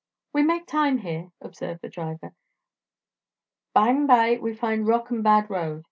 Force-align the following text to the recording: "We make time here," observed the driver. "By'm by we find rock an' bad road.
"We 0.33 0.41
make 0.41 0.65
time 0.65 0.97
here," 0.97 1.29
observed 1.41 1.83
the 1.83 1.87
driver. 1.89 2.33
"By'm 3.75 4.07
by 4.07 4.39
we 4.41 4.55
find 4.55 4.87
rock 4.87 5.11
an' 5.11 5.21
bad 5.21 5.47
road. 5.47 5.79